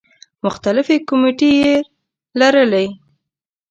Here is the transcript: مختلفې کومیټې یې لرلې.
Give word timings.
مختلفې 0.45 0.97
کومیټې 1.09 1.49
یې 1.61 1.75
لرلې. 2.39 2.85